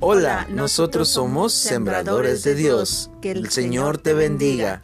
[0.00, 3.10] Hola, nosotros somos Sembradores de Dios.
[3.20, 4.80] Que el Señor te bendiga.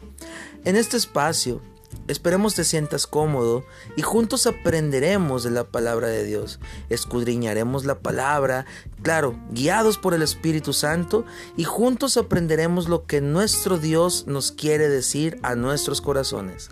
[0.65, 1.61] En este espacio,
[2.09, 3.63] esperemos te sientas cómodo
[3.95, 6.59] y juntos aprenderemos de la palabra de Dios.
[6.89, 8.65] Escudriñaremos la palabra,
[9.03, 11.23] claro, guiados por el Espíritu Santo,
[11.55, 16.69] y juntos aprenderemos lo que nuestro Dios nos quiere decir a nuestros corazones.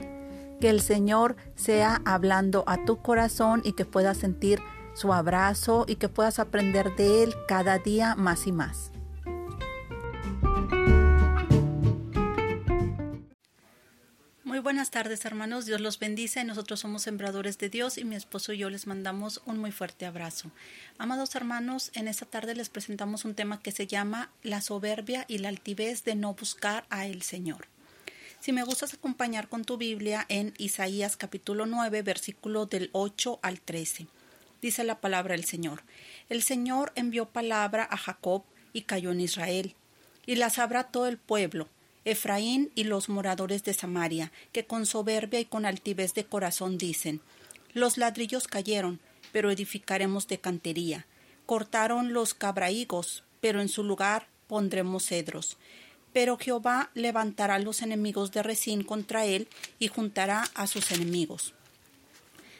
[0.59, 4.59] Que el Señor sea hablando a tu corazón y que puedas sentir
[4.93, 8.91] su abrazo y que puedas aprender de Él cada día más y más.
[14.43, 18.53] Muy buenas tardes hermanos, Dios los bendice, nosotros somos sembradores de Dios y mi esposo
[18.53, 20.51] y yo les mandamos un muy fuerte abrazo.
[20.99, 25.39] Amados hermanos, en esta tarde les presentamos un tema que se llama la soberbia y
[25.39, 27.67] la altivez de no buscar a el Señor.
[28.39, 33.59] Si me gustas acompañar con tu Biblia en Isaías capítulo 9, versículo del 8 al
[33.59, 34.07] 13
[34.63, 35.83] dice la palabra del Señor.
[36.29, 39.75] El Señor envió palabra a Jacob y cayó en Israel,
[40.25, 41.67] y la sabrá todo el pueblo,
[42.05, 47.19] Efraín y los moradores de Samaria, que con soberbia y con altivez de corazón dicen,
[47.73, 49.01] Los ladrillos cayeron,
[49.33, 51.05] pero edificaremos de cantería.
[51.45, 55.57] Cortaron los cabraigos, pero en su lugar pondremos cedros.
[56.13, 61.53] Pero Jehová levantará los enemigos de Resín contra él y juntará a sus enemigos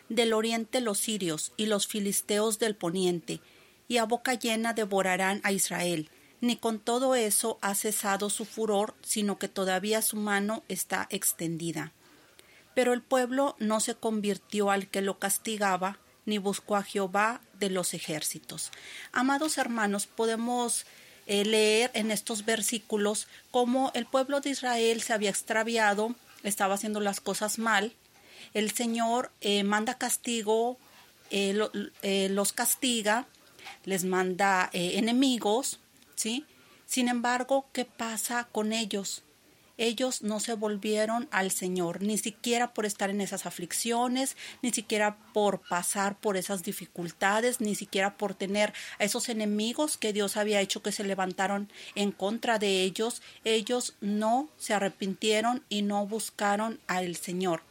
[0.09, 3.41] del oriente los sirios y los filisteos del poniente,
[3.87, 6.09] y a boca llena devorarán a Israel.
[6.41, 11.93] Ni con todo eso ha cesado su furor, sino que todavía su mano está extendida.
[12.75, 17.69] Pero el pueblo no se convirtió al que lo castigaba, ni buscó a Jehová de
[17.69, 18.71] los ejércitos.
[19.11, 20.85] Amados hermanos, podemos
[21.25, 26.99] eh, leer en estos versículos cómo el pueblo de Israel se había extraviado, estaba haciendo
[26.99, 27.93] las cosas mal,
[28.53, 30.77] el Señor eh, manda castigo,
[31.31, 31.57] eh,
[32.01, 33.27] eh, los castiga,
[33.85, 35.79] les manda enemigos,
[36.15, 36.45] ¿sí?
[36.85, 39.23] Sin embargo, ¿qué pasa con ellos?
[39.77, 45.17] Ellos no se volvieron al Señor, ni siquiera por estar en esas aflicciones, ni siquiera
[45.33, 50.61] por pasar por esas dificultades, ni siquiera por tener a esos enemigos que Dios había
[50.61, 53.23] hecho que se levantaron en contra de ellos.
[53.43, 57.63] Ellos no se arrepintieron y no buscaron al Señor.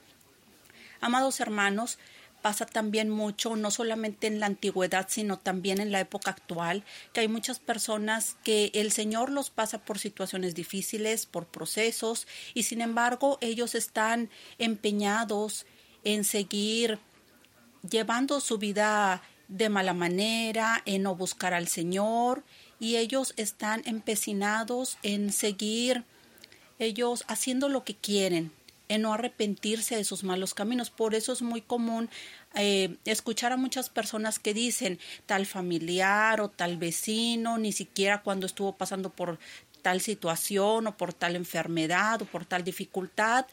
[1.02, 1.98] Amados hermanos,
[2.42, 7.20] pasa también mucho, no solamente en la antigüedad, sino también en la época actual, que
[7.20, 12.80] hay muchas personas que el Señor los pasa por situaciones difíciles, por procesos, y sin
[12.80, 15.66] embargo ellos están empeñados
[16.04, 17.00] en seguir
[17.88, 22.44] llevando su vida de mala manera, en no buscar al Señor,
[22.78, 26.04] y ellos están empecinados en seguir
[26.78, 28.52] ellos haciendo lo que quieren,
[28.94, 30.91] en no arrepentirse de sus malos caminos.
[30.91, 32.10] Por eso es muy común
[32.54, 38.47] eh, escuchar a muchas personas que dicen tal familiar o tal vecino, ni siquiera cuando
[38.47, 39.38] estuvo pasando por
[39.80, 43.47] tal situación o por tal enfermedad o por tal dificultad,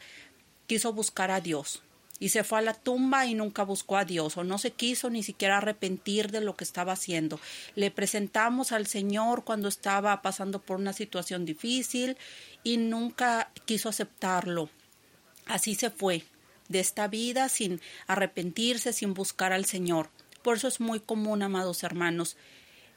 [0.66, 1.82] quiso buscar a Dios
[2.20, 5.08] y se fue a la tumba y nunca buscó a Dios o no se quiso
[5.08, 7.40] ni siquiera arrepentir de lo que estaba haciendo.
[7.74, 12.18] Le presentamos al Señor cuando estaba pasando por una situación difícil
[12.62, 14.68] y nunca quiso aceptarlo.
[15.50, 16.24] Así se fue
[16.68, 20.08] de esta vida sin arrepentirse, sin buscar al Señor.
[20.42, 22.36] Por eso es muy común, amados hermanos.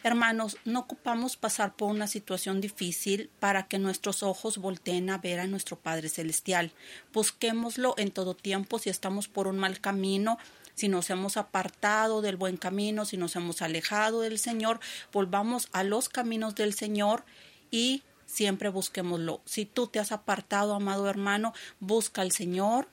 [0.03, 5.39] Hermanos, no ocupamos pasar por una situación difícil para que nuestros ojos volteen a ver
[5.39, 6.71] a nuestro Padre Celestial.
[7.11, 10.37] Busquémoslo en todo tiempo si estamos por un mal camino,
[10.75, 14.79] si nos hemos apartado del buen camino, si nos hemos alejado del Señor,
[15.11, 17.23] volvamos a los caminos del Señor
[17.71, 18.03] y
[18.33, 19.41] siempre busquémoslo.
[19.45, 22.87] Si tú te has apartado, amado hermano, busca al Señor,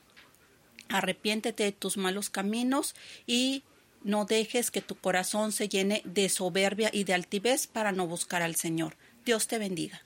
[0.88, 2.94] arrepiéntete de tus malos caminos
[3.26, 3.64] y
[4.02, 8.42] no dejes que tu corazón se llene de soberbia y de altivez para no buscar
[8.42, 8.96] al Señor.
[9.24, 10.02] Dios te bendiga.